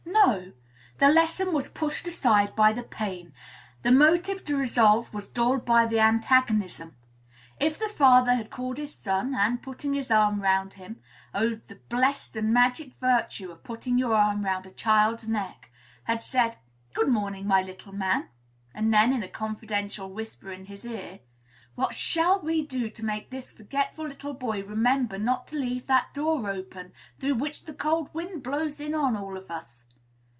[0.03, 0.51] No.
[0.99, 3.33] The lesson was pushed aside by the pain,
[3.81, 6.95] the motive to resolve was dulled by the antagonism.
[7.59, 11.01] If that father had called his son, and, putting his arm round him,
[11.33, 11.59] (oh!
[11.67, 15.71] the blessed and magic virtue of putting your arm round a child's neck!)
[16.03, 16.57] had said,
[16.93, 18.29] "Good morning, my little man;"
[18.75, 21.21] and then, in a confidential whisper in his ear,
[21.73, 26.13] "What shall we do to make this forgetful little boy remember not to leave that
[26.13, 29.85] door open, through which the cold wind blows in on all of us?"